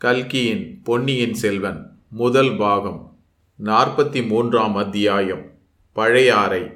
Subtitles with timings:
[0.00, 3.18] கல்கியின் பொன்னியின் செல்வன் முதல் பாகம்
[3.64, 5.50] நாற்பத்தி மூன்றாம் அத்தியாயம்
[5.92, 6.70] பழையாறை.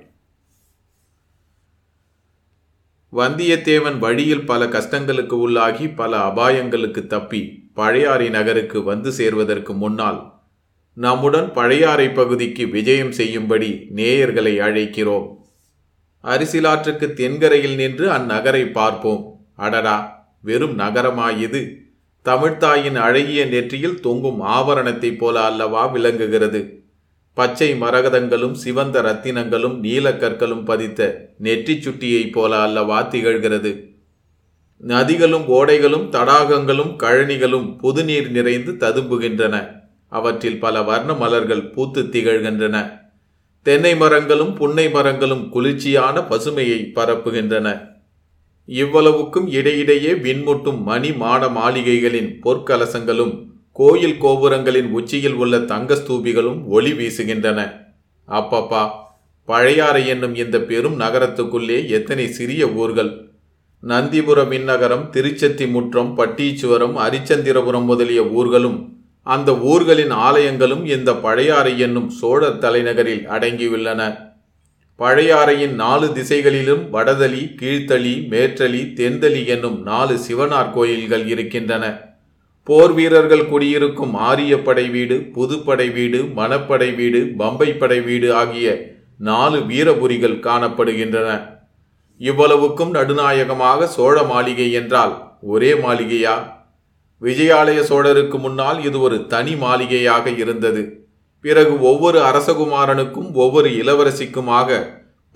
[3.12, 10.42] வந்தியத்தேவன் வழியில் பல கஷ்டங்களுக்கு உள்ளாகி பல அபாயங்களுக்கு தப்பி பழையாறை நகருக்கு வந்து சேர்வதற்கு முன்னால்
[10.94, 15.36] நம்முடன் பழையாறை பகுதிக்கு விஜயம் செய்யும்படி நேயர்களை அழைக்கிறோம்.
[16.24, 19.46] அரிசிலாற்றுக்கு தென்கரையில் நின்று அந்நகரை பார்ப்போம்.
[19.56, 20.28] அடடா!
[20.42, 21.83] வெறும் நகரமாயிது.
[22.24, 26.82] தமிழ்த்தாயின் அழகிய நெற்றியில் தொங்கும் ஆபரணத்தைப் போல அல்லவா விளங்குகிறது.
[27.34, 33.88] பச்சை மரகதங்களும் சிவந்த ரத்தினங்களும் நீலக்கற்களும் பதித்த நெற்றிச் சுட்டியைப் போல அல்லவா திகழ்கிறது.
[34.78, 39.70] நதிகளும் ஓடைகளும் தடாகங்களும் கழனிகளும் புதுநீர் நிறைந்து ததும்புகின்றன.
[40.08, 43.00] அவற்றில் பல வர்ண மலர்கள் பூத்து திகழ்கின்றன.
[43.62, 47.93] தென்னை மரங்களும் புன்னை மரங்களும் குளிர்ச்சியான பசுமையை பரப்புகின்றன.
[48.68, 53.34] இவ்வளவுக்கும் இடையிடையே விண்முட்டும் மணி மாட மாளிகைகளின் பொற்கலசங்களும்
[53.76, 57.60] கோயில் கோபுரங்களின் உச்சியில் உள்ள தங்க ஸ்தூபிகளும் ஒளி வீசுகின்றன.
[58.28, 58.82] அப்பப்பா
[59.48, 63.10] பழையாறை என்னும் இந்த பெரும் நகரத்துக்குள்ளே எத்தனை சிறிய ஊர்கள்!
[63.82, 68.78] நந்திபுர விண்ணகரம் திருச்சத்தி முற்றம் பட்டீச்சுவரம் அரிச்சந்திரபுரம் முதலிய ஊர்களும்
[69.26, 74.00] அந்த ஊர்களின் ஆலயங்களும் இந்த பழையாறை என்னும் சோழர் தலைநகரில் அடங்கியுள்ளன.
[75.00, 81.84] பழையாறையின் நாலு திசைகளிலும் வடதளி கீழ்த்தளி மேற்றளி தென்தளி என்னும் நாலு சிவனார் கோயில்கள் இருக்கின்றன.
[82.62, 88.68] போர் வீரர்கள் குடியிருக்கும் ஆரியப்படை வீடு புதுப்படை வீடு மணப்படை வீடு பம்பை படை வீடு ஆகிய
[89.18, 91.30] நாலு வீரபுரிகள் காணப்படுகின்றன.
[92.20, 96.36] இவ்வளவுக்கும் நடுநாயகமாக சோழ மாளிகை என்றால் ஒரே மாளிகையா?
[97.22, 101.03] விஜயாலய சோழருக்கு முன்னால் இது ஒரு தனி மாளிகையாக இருந்தது.
[101.44, 104.78] பிறகு ஒவ்வொரு அரசகுமாரனுக்கும் ஒவ்வொரு இளவரசிக்குமாக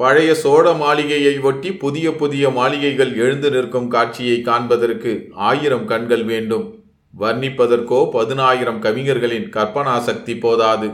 [0.00, 6.66] பழைய சோழ மாளிகையை ஒட்டி புதிய புதிய மாளிகைகள் எழுந்து நிற்கும் காட்சியை காண்பதற்கு ஆயிரம் கண்கள் வேண்டும்.
[7.14, 10.88] வர்ணிப்பதற்கோ பதினாயிரம் கவிஞர்களின் கற்பனா சக்தி போதாது.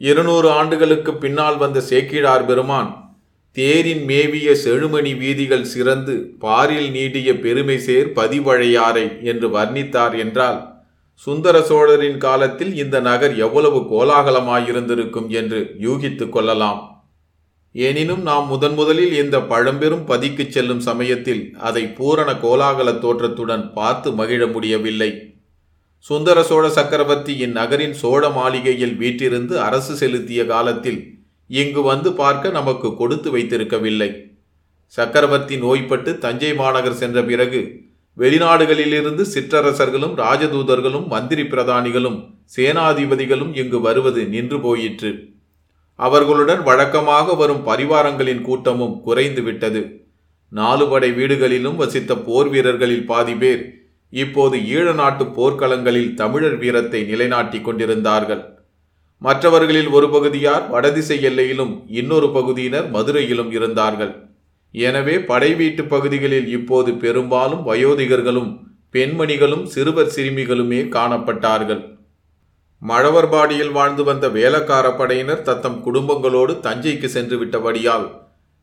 [0.00, 2.90] இருநூறு ஆண்டுகளுக்கு பின்னால் வந்த சேக்கிழார் பெருமான்
[3.56, 10.60] தேரின் மேவிய செழுமணி வீதிகள் சிறந்து பாரில் நீடிய பெருமை சேர் பதிவழையாரை என்று வர்ணித்தார் என்றால்
[11.24, 16.78] சுந்தர சோழரின் காலத்தில் இந்த நகர் எவ்வளவு கோலாகலமாயிருந்திருக்கும் என்று யூகித்துக் கொள்ளலாம்.
[17.74, 24.46] எனினும் நாம் முதன் முதலில் இந்த பழம்பெரும் பதிக்கு செல்லும் சமயத்தில் அதை பூரண கோலாகல தோற்றத்துடன் பார்த்து மகிழ
[24.46, 25.10] முடியவில்லை.
[25.98, 31.00] சுந்தர சோழ சக்கரவர்த்தி இந்நகரின் சோழ மாளிகையில் வீட்டிருந்து அரசு செலுத்திய காலத்தில்
[31.50, 34.10] இங்கு வந்து பார்க்க நமக்கு கொடுத்து வைத்திருக்கவில்லை.
[34.86, 37.62] சக்கரவர்த்தி நோய்பட்டு தஞ்சை மாநகர் சென்ற பிறகு
[38.20, 42.18] வெளிநாடுகளிலிருந்து சிற்றரசர்களும் ராஜதூதர்களும் மந்திரி பிரதானிகளும்
[42.56, 45.10] சேனாதிபதிகளும் இங்கு வருவது நின்று போயிற்று.
[45.98, 49.82] அவர்களுடன் வழக்கமாக வரும் பரிவாரங்களின் கூட்டமும் குறைந்து விட்டது.
[50.48, 53.62] நாலு படை வீடுகளிலும் வசித்த போர் வீரர்களில் பாதி பேர்
[54.22, 58.42] இப்போது ஈழ நாட்டு போர்க்களங்களில் தமிழர் வீரத்தை நிலைநாட்டிக் கொண்டிருந்தார்கள்.
[59.22, 64.12] மற்றவர்களில் ஒரு பகுதியார் வடதிசை எல்லையிலும் இன்னொரு பகுதியினர் மதுரையிலும் இருந்தார்கள்.
[64.74, 68.50] எனவே படை வீட்டு பகுதிகளில் இப்போது பெரும்பாலும் வயோதிகர்களும்
[68.94, 71.82] பெண்மணிகளும் சிறுவர் சிறுமிகளுமே காணப்பட்டார்கள்.
[72.82, 78.06] மழவர்பாடியில் வாழ்ந்து வந்த வேலக்கார படையினர் தத்தம் குடும்பங்களோடு தஞ்சைக்கு சென்று விட்டபடியால்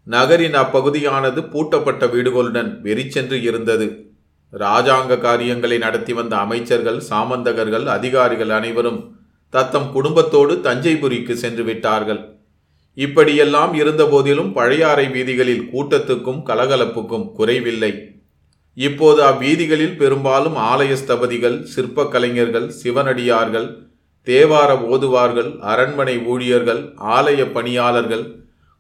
[0.07, 3.87] நகரின் அப்பகுதியானது பூட்டப்பட்ட வீடுகளுடன் வெறிச்சென்று இருந்தது.
[4.53, 8.99] ராஜாங்க காரியங்களை நடத்தி வந்த அமைச்சர்கள் சாமந்தகர்கள் அதிகாரிகள் அனைவரும்
[9.53, 12.21] தத்தம் குடும்பத்தோடு தஞ்சைபுரிக்கு சென்று விட்டார்கள்.
[12.97, 17.91] இப்படியெல்லாம் இருந்தபோதிலும் பழையாறை வீதிகளில் கூட்டத்துக்கும் கலகலப்புக்கும் குறைவில்லை.
[18.77, 23.67] இப்போது அவ்வீதிகளில் பெரும்பாலும் ஆலய ஸ்தபதிகள் சிற்ப கலைஞர்கள் சிவனடியார்கள்
[24.27, 26.81] தேவார ஓதுவார்கள் அரண்மனை ஊழியர்கள்
[27.17, 28.25] ஆலய பணியாளர்கள்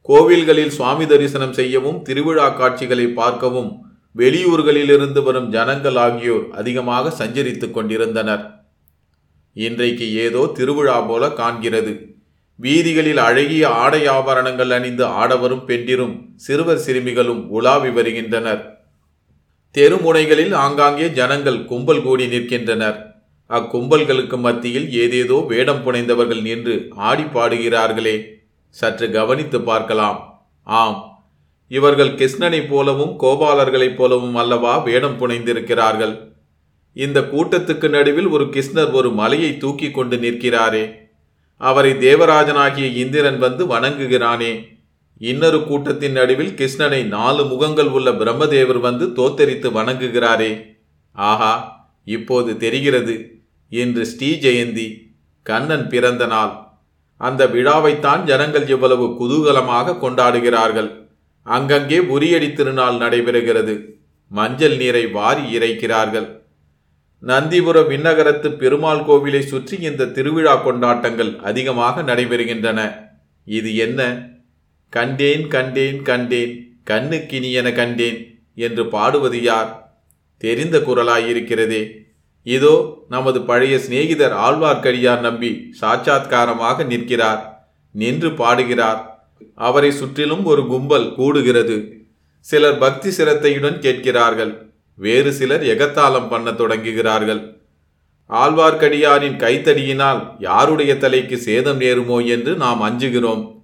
[0.09, 3.71] கோவில்களில் சுவாமி தரிசனம் செய்யவும் திருவிழா காட்சிகளை பார்க்கவும்
[4.15, 8.43] வெளியூர்களிலிருந்து வரும் ஜனங்கள் ஆகியோர் அதிகமாக சஞ்சரித்துக் கொண்டிருந்தனர்.
[9.55, 11.93] இன்றைக்கு ஏதோ திருவிழா போல காண்கிறது.
[12.59, 18.77] வீதிகளில் அழகிய ஆடை ஆபரணங்கள் அணிந்து ஆடவரும் பெண்டிரும் சிறுவர் சிறுமிகளும் உலாவி வருகின்றனர்.
[19.75, 22.97] தெருமுனைகளில் ஆங்காங்கே ஜனங்கள் கும்பல் கூடி நிற்கின்றனர்.
[23.49, 28.23] அக்கும்பல்களுக்கு மத்தியில் ஏதேதோ வேடம் புனைந்தவர்கள் நின்று ஆடி பாடுகிறார்களே.
[28.69, 30.49] சற்று கவனித்து பார்க்கலாம்.
[30.63, 31.29] ஆம்
[31.67, 36.15] இவர்கள் கிருஷ்ணனைப் போலவும் கோபாலர்களைப் போலவும் அல்லவா வேடம் புனைந்திருக்கிறார்கள்.
[36.93, 41.05] இந்த கூட்டத்துக்கு நடுவில் ஒரு கிருஷ்ணர் ஒரு மலையை தூக்கி கொண்டு நிற்கிறாரே.
[41.57, 44.75] அவரை தேவராஜனாகிய இந்திரன் வந்து வணங்குகிறானே.
[45.17, 50.51] இன்னொரு கூட்டத்தின் நடுவில் கிருஷ்ணனை நாலு முகங்கள் உள்ள பிரம்மதேவர் வந்து தோத்தரித்து வணங்குகிறாரே.
[51.11, 51.53] ஆஹா
[52.03, 53.41] இப்போது தெரிகிறது.
[53.69, 54.87] இன்று ஸ்ரீ ஜெயந்தி
[55.43, 56.53] கண்ணன் பிறந்த நாள்.
[57.17, 60.89] அந்த விழாவைத்தான் ஜனங்கள் இவ்வளவு குதூகலமாக கொண்டாடுகிறார்கள்.
[61.43, 63.75] அங்கங்கே உரியடி திருநாள் நடைபெறுகிறது.
[64.31, 66.27] மஞ்சள் நீரை வாரி இறைக்கிறார்கள்.
[67.19, 72.91] நந்திபுரம் விண்ணகரத்து பெருமாள் கோவிலை சுற்றி இந்த திருவிழா கொண்டாட்டங்கள் அதிகமாக நடைபெறுகின்றன.
[73.45, 74.29] இது என்ன?
[74.89, 79.99] கண்டேன் கண்டேன் கண்டேன் கண்ணுக்கினியென கண்டேன் என்று பாடுவது யார்?
[80.37, 81.91] தெரிந்த குரலாயிருக்கிறதே.
[82.43, 87.69] இதோ நமது பழைய சிநேகிதர் ஆழ்வார்க்கடியார் நம்பி சாட்சாத்காரமாக நிற்கிறார்.
[87.91, 89.29] நின்று பாடுகிறார்.
[89.55, 91.91] அவரை சுற்றிலும் ஒரு கும்பல் கூடுகிறது.
[92.39, 94.66] சிலர் பக்தி சிரத்தையுடன் கேட்கிறார்கள்.
[94.97, 97.55] வேறு சிலர் எகத்தாளம் பண்ண தொடங்குகிறார்கள்.
[98.29, 103.61] ஆழ்வார்க்கடியாரின் கைத்தடியினால் யாருடைய தலைக்கு சேதம் நேருமோ என்று நாம் அஞ்சுகிறோம்.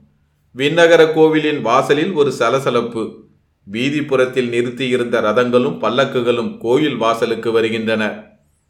[0.57, 3.21] விண்ணகர கோவிலின் வாசலில் ஒரு சலசலப்பு.
[3.71, 8.23] வீதிப்புறத்தில் நிறுத்தியிருந்த ரதங்களும் பல்லக்குகளும் கோயில் வாசலுக்கு வருகின்றன.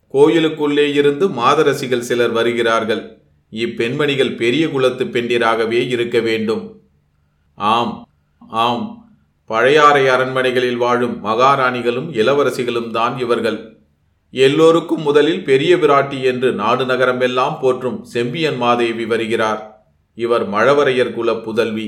[0.09, 3.17] கோயிலுக்குள்ளே இருந்து மாதரசிகள் சிலர் வருகிறார்கள்.
[3.51, 6.81] இப்பெண்மணிகள் பெரிய குலத்து பெண்டிராகவே இருக்க வேண்டும்.
[7.55, 8.07] ஆம்
[8.39, 9.02] ஆம்
[9.45, 13.59] பழையாறை அரண்மனைகளில் வாழும் மகாராணிகளும் இளவரசிகளும் தான் இவர்கள்.
[14.29, 19.61] எல்லோருக்கும் முதலில் பெரிய பிராட்டி என்று நாடு நகரமெல்லாம் போற்றும் செம்பியன் மாதேவி வருகிறார்.
[20.15, 21.87] இவர் மழவரையர் குல புதல்வி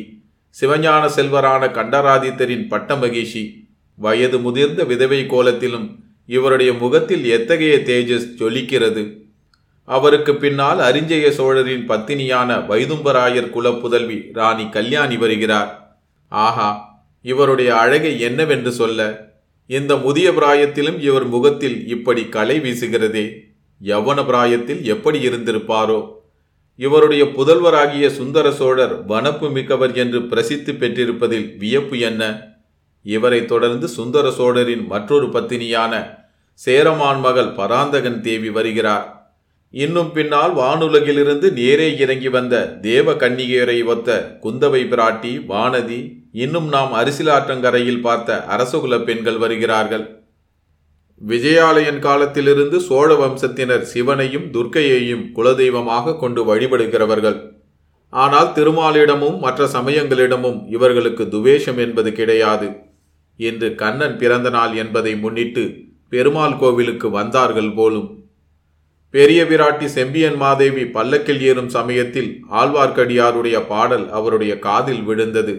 [0.62, 3.44] சிவஞான செல்வரான கண்டராதித்தரின் பட்ட மகிஷி
[3.98, 5.88] வயது முதிர்ந்த விதவை கோலத்திலும்
[6.26, 9.04] இவருடைய முகத்தில் எத்தகைய தேஜஸ் ஜொலிக்கிறது.
[9.88, 15.72] அவருக்கு பின்னால் அரிஞ்சய சோழரின் பத்தினியான வைதும்பராயர் குலப்புதல்வி ராணி கல்யாணி வருகிறார்.
[16.28, 16.70] ஆஹா
[17.26, 19.02] இவருடைய அழகை என்னவென்று சொல்ல
[19.70, 23.26] இந்த முதிய பிராயத்திலும் இவர் முகத்தில் இப்படி கலை வீசுகிறதே
[23.82, 26.00] யவன பிராயத்தில் எப்படி இருந்திருப்பாரோ?
[26.80, 32.24] இவருடைய புதல்வராகிய சுந்தர சோழர் வனப்பு மிக்கவர் என்று பிரசித்தி பெற்றிருப்பதில் வியப்பு என்ன?
[33.06, 35.94] இவரை தொடர்ந்து சுந்தர சோழரின் மற்றொரு பத்தினியான
[36.60, 39.08] சேரமான் மகள் பராந்தகன் தேவி வருகிறார்.
[39.74, 46.00] இன்னும் பின்னால் வானுலகிலிருந்து நேரே இறங்கி வந்த தேவ கன்னிகையரை ஒத்த குந்தவை பிராட்டி வானதி
[46.42, 50.06] இன்னும் நாம் அரிசிலாற்றங்கரையில் பார்த்த அரசகுல பெண்கள் வருகிறார்கள்.
[51.22, 57.38] விஜயாலயன் காலத்திலிருந்து சோழ வம்சத்தினர் சிவனையும் துர்க்கையையும் குலதெய்வமாக கொண்டு வழிபடுகிறவர்கள்.
[58.14, 62.68] ஆனால் திருமாலிடமும் மற்ற சமயங்களிடமும் இவர்களுக்கு துவேஷம் என்பது கிடையாது.
[63.40, 65.64] இன்று கண்ணன் பிறந்த நாள் என்பதை முன்னிட்டு
[66.10, 68.10] பெருமாள் கோவிலுக்கு வந்தார்கள் போலும்.
[69.14, 72.30] பெரிய விராட்டி செம்பியன் மாதேவி பல்லக்கில் ஏறும் சமயத்தில்
[72.62, 75.56] ஆழ்வார்க்கடியாருடைய பாடல் அவருடைய காதில் விழுந்தது.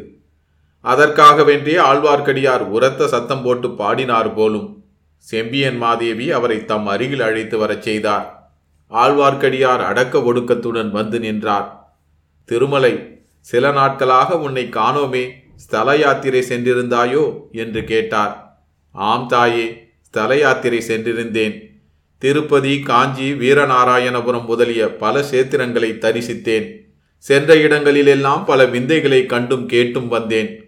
[0.87, 4.85] அதற்காகவென்றே ஆழ்வார்க்கடியார் உரத்த சத்தம் போட்டு பாடினார் போலும்.
[5.19, 8.55] செம்பியன் மாதேவி அவரை தம் அருகில் அழைத்து வரச் செய்தார்.
[8.91, 11.97] ஆழ்வார்க்கடியார் அடக்க ஒடுக்கத்துடன் வந்து நின்றார்.
[12.45, 17.41] திருமலை சில நாட்களாக உன்னை காணோமே ஸ்தல யாத்திரை சென்றிருந்தாயோ?
[17.53, 18.61] என்று கேட்டார்.
[18.93, 21.83] ஆம் தாயே ஸ்தல யாத்திரை சென்றிருந்தேன்.
[22.19, 26.71] திருப்பதி காஞ்சி வீரநாராயணபுரம் முதலிய பல சேத்திரங்களை தரிசித்தேன்.
[27.19, 30.66] சென்ற இடங்களிலெல்லாம் பல விந்தைகளை கண்டும் கேட்டும் வந்தேன்.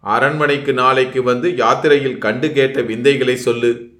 [0.00, 3.90] அரண்மனைக்கு நாளைக்கு வந்து யாத்திரையில் கண்டு கேட்ட விந்தைகளை சொல்லு.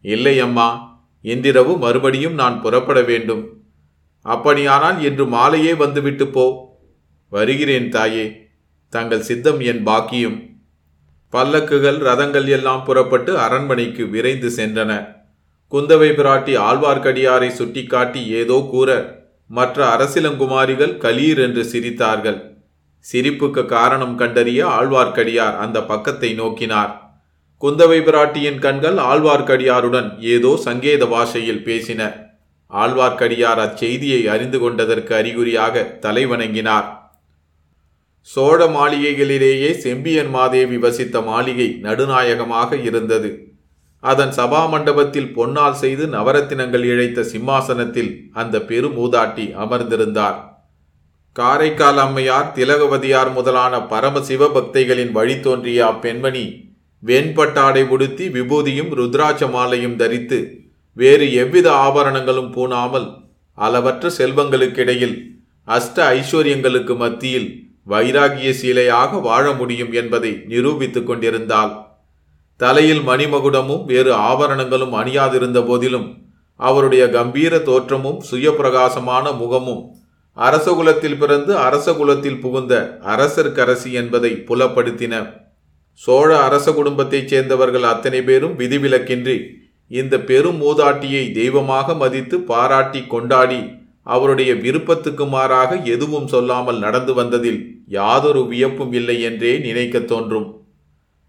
[0.00, 3.56] இல்லை அம்மா இன்றிரவு மறுபடியும் நான் புறப்பட வேண்டும்.
[4.22, 6.66] அப்படியானால் இன்று மாலையே வந்துவிட்டு போ.
[7.28, 8.46] வருகிறேன் தாயே
[8.88, 10.42] தங்கள் சித்தம் என் பாக்கியம்.
[11.32, 14.92] பல்லக்குகள் ரதங்கள் எல்லாம் புறப்பட்டு அரண்மனைக்கு விரைந்து சென்றன.
[15.72, 19.16] குந்தவை பிராட்டி ஆழ்வார்க்கடியாரை சுட்டிக்காட்டி ஏதோ கூற
[19.46, 22.57] மற்ற அரசிலங்குமாரிகள் கலீர் என்று சிரித்தார்கள்.
[23.04, 26.92] சிரிப்புக்கு காரணம் கண்டறிய ஆழ்வார்க்கடியார் அந்த பக்கத்தை நோக்கினார்.
[27.62, 32.02] குந்தவை பிராட்டியின் கண்கள் ஆழ்வார்க்கடியாருடன் ஏதோ சங்கேத பாஷையில் பேசின.
[32.72, 36.88] ஆழ்வார்க்கடியார் அச்செய்தியை அறிந்து கொண்டதற்கு அறிகுறியாக தலைவணங்கினார்.
[38.22, 43.30] சோழ மாளிகைகளிலேயே செம்பியன் மாதேவி வசித்த மாளிகை நடுநாயகமாக இருந்தது.
[44.02, 50.47] அதன் சபா மண்டபத்தில் பொன்னால் செய்து நவரத்தினங்கள் இழைத்த சிம்மாசனத்தில் அந்த பெருமூதாட்டி அமர்ந்திருந்தார்.
[51.38, 56.44] காரைக்கால் அம்மையார் திலகவதியார் முதலான பரம சிவபக்தைகளின் வழி தோன்றிய அப்பெண்மணி
[57.02, 60.38] வெண்பட்டாடை உடுத்தி விபூதியும் ருத்ராட்ச மாலையும் தரித்து
[60.96, 63.06] வேறு எவ்வித ஆபரணங்களும் பூணாமல்
[63.54, 65.16] அளவற்ற செல்வங்களுக்கிடையில்
[65.68, 67.48] அஷ்ட ஐஸ்வர்யங்களுக்கு மத்தியில்
[67.88, 71.72] வைராகிய சீலையாக வாழ முடியும் என்பதை நிரூபித்துக் கொண்டிருந்தாள்.
[72.60, 76.08] தலையில் மணிமகுடமும் வேறு ஆபரணங்களும் அணியாதிருந்த போதிலும்
[76.60, 79.82] அவருடைய கம்பீர தோற்றமும் சுயப்பிரகாசமான முகமும்
[80.38, 85.32] அரசகுலத்தில் பிறந்து அரசகுலத்தில் புகுந்த அரசர்க்கரசி என்பதை புலப்படுத்தின
[85.92, 89.46] சோழ அரச குடும்பத்தைச் சேர்ந்தவர்கள் அத்தனை பேரும் விதிவிலக்கின்றி
[89.88, 93.70] இந்த பெரும் மூதாட்டியை தெய்வமாக மதித்து பாராட்டி கொண்டாடி
[94.04, 100.60] அவருடைய விருப்பத்துக்கு மாறாக எதுவும் சொல்லாமல் நடந்து வந்ததில் யாதொரு வியப்பும் இல்லை என்றே நினைக்கத் தோன்றும்.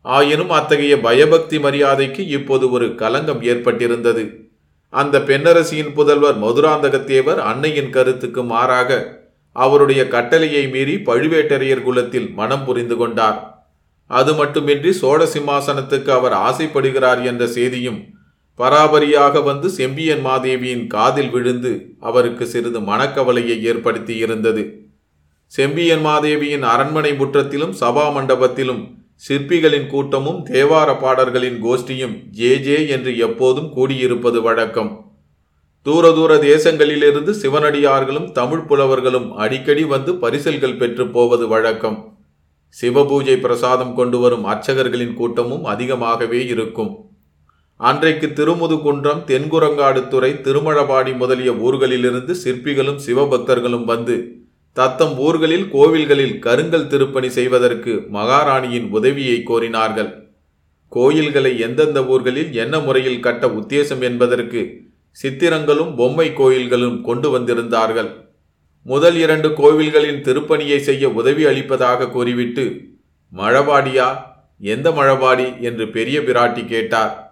[0.01, 4.49] ஆயினும் அத்தகைய பயபக்தி மரியாதைக்கு இப்போது ஒரு கலங்கம் ஏற்பட்டிருந்தது.
[4.93, 9.00] அந்த பெண்ணரசியின் புதல்வர் மதுராந்தகத்தேவர் அன்னையின் கருத்துக்கு மாறாக
[9.55, 13.38] அவருடைய கட்டளையை மீறி பழுவேட்டரையர் குலத்தில் மனம் புரிந்து கொண்டார்.
[14.10, 18.00] அது மட்டுமின்றி சோழ சிம்மாசனத்துக்கு அவர் ஆசைப்படுகிறார் என்ற செய்தியும்
[18.60, 24.63] பராபரியாக வந்து செம்பியன் மாதேவியின் காதில் விழுந்து அவருக்கு சிறிது மனக்கவலையை ஏற்படுத்தி இருந்தது.
[25.53, 28.84] செம்பியன் மாதேவியின் அரண்மனை முற்றத்திலும் சபா மண்டபத்திலும்
[29.27, 35.13] சிற்பிகளின் கூட்டமும் தேவார பாடல்களின் கோஷ்டியும் ஜே ஜே என்று எப்போதும் கூடியிருப்பது வழக்கம்.
[35.81, 42.17] தூர தூர தேசங்களிலிருந்து சிவனடியார்களும் தமிழ் புலவர்களும் அடிக்கடி வந்து பரிசல்கள் பெற்று போவது வழக்கம்.
[42.81, 46.97] சிவபூஜை பிரசாதம் கொண்டு வரும் அர்ச்சகர்களின் கூட்டமும் அதிகமாகவே இருக்கும்.
[47.75, 54.38] அன்றைக்கு திருமுதுகுன்றம் தென்குரங்காடுத்துறை திருமழபாடி முதலிய ஊர்களிலிருந்து சிற்பிகளும் சிவபக்தர்களும் வந்து
[54.73, 60.27] தத்தம் ஊர்களில் கோவில்களில் கருங்கல் திருப்பணி செய்வதற்கு மகாராணியின் உதவியை கோரினார்கள்.
[60.89, 68.09] கோயில்களை எந்தெந்த ஊர்களில் என்ன முறையில் கட்ட உத்தேசம் என்பதற்கு சித்திரங்களும் பொம்மை கோயில்களும் கொண்டு வந்திருந்தார்கள்.
[68.83, 72.95] முதல் இரண்டு கோவில்களின் திருப்பணியை செய்ய உதவி அளிப்பதாக கூறிவிட்டு
[73.33, 74.07] மழபாடியா
[74.57, 77.28] எந்த மழபாடி என்று பெரிய பிராட்டி கேட்டார்.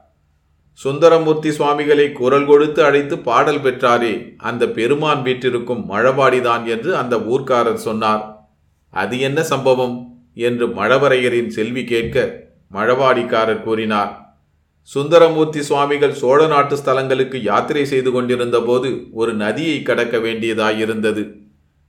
[0.77, 4.33] சுந்தரமூர்த்தி சுவாமிகளை குரல் கொடுத்து அழைத்து பாடல் பெற்றாரே.
[4.37, 8.49] அந்த பெருமான் வீட்டிற்கும் மழபாடிதான் என்று அந்த ஊர்க்காரர் சொன்னார்.
[8.89, 10.15] அது என்ன சம்பவம்?
[10.33, 12.43] என்று மழவரையரின் செல்வி கேட்க
[12.73, 14.37] மழவாடிக்காரர் கூறினார்.
[14.81, 21.33] சுந்தரமூர்த்தி சுவாமிகள் சோழ நாட்டு ஸ்தலங்களுக்கு யாத்திரை செய்து கொண்டிருந்த போது ஒரு நதியை கடக்க வேண்டியதாயிருந்தது.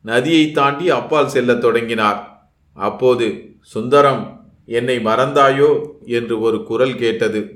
[0.02, 2.50] நதியை தாண்டி அப்பால் செல்லத் தொடங்கினார்.
[2.74, 5.86] அப்போது சுந்தரம் என்னை மறந்தாயோ?
[6.06, 7.52] என்று ஒரு குரல் கேட்டது.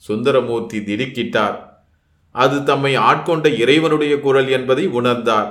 [0.00, 1.56] சுந்தரமூர்த்தி திடுக்கிட்டார்.
[2.34, 5.50] அது தம்மை ஆட்கொண்ட இறைவனுடைய குரல் என்பதை உணர்ந்தார்.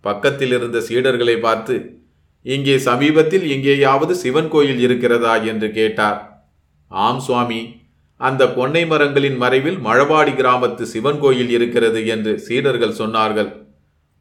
[0.00, 1.98] பக்கத்தில் இருந்த சீடர்களை பார்த்து
[2.42, 5.36] இங்கே சமீபத்தில் எங்கேயாவது சிவன் கோயில் இருக்கிறதா?
[5.36, 6.48] என்று கேட்டார்.
[6.88, 7.78] ஆம் சுவாமி.
[8.16, 13.50] அந்த பொன்னை மரங்களின் மறைவில் மழவாடி கிராமத்து சிவன் கோயில் இருக்கிறது என்று சீடர்கள் சொன்னார்கள்.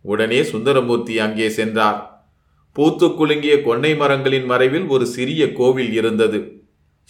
[0.02, 2.00] உடனே சுந்தரமூர்த்தி அங்கே சென்றார்.
[2.72, 6.59] பூத்து குலுங்கிய கொன்னை மரங்களின் மறைவில் ஒரு சிறிய கோவில் இருந்தது.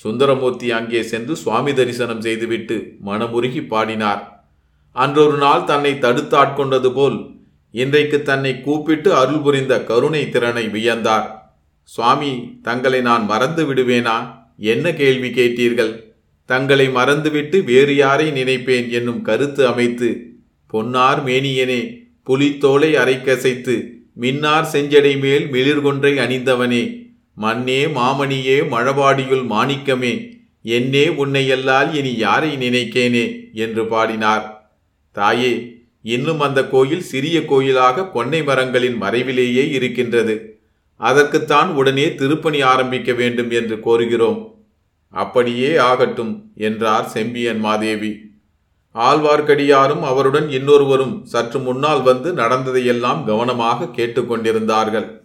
[0.04, 2.76] சுந்தரமூர்த்தி அங்கே சென்று சுவாமி தரிசனம் செய்துவிட்டு
[3.06, 4.22] மனமுருகி பாடினார்.
[4.92, 7.18] அன்றொரு நாள் தன்னை தடுத்து ஆட்கொண்டது போல்
[7.74, 11.28] இன்றைக்கு தன்னை கூப்பிட்டு அருள் புரிந்த கருணை திறனை வியந்தார்.
[11.84, 14.18] சுவாமி தங்களை நான் மறந்து விடுவேனா?
[14.58, 15.94] என்ன கேள்வி கேட்டீர்கள்?
[16.46, 20.10] தங்களை மறந்துவிட்டு வேறு யாரை நினைப்பேன் என்னும் கருத்து அமைத்து
[20.68, 21.82] பொன்னார் மேனியனே
[22.24, 23.76] புலித்தோலை அரைக்கசைத்து
[24.14, 26.84] மின்னார் செஞ்சடை மேல் மிளிர்கொன்றை அணிந்தவனே
[27.40, 34.72] மண்ணே மாமணியே மழபாடியுள் மாணிக்கமே என்னே உன்னையல்லால் இனி யாரை நினைக்கேனே என்று பாடினார்.
[35.12, 40.58] தாயே இன்னும் அந்த கோயில் சிறிய கோயிலாக கொன்னை மரங்களின் மறைவிலேயே இருக்கின்றது.
[40.96, 44.52] அதற்குத்தான் உடனே திருப்பணி ஆரம்பிக்க வேண்டும் என்று கோருகிறோம்.
[45.10, 48.12] அப்படியே ஆகட்டும் என்றார் செம்பியன் மாதேவி.
[48.96, 55.19] ஆழ்வார்க்கடியாரும் அவருடன் இன்னொருவரும் சற்று முன்னால் வந்து நடந்ததையெல்லாம் கவனமாக கேட்டுக்கொண்டிருந்தார்கள்.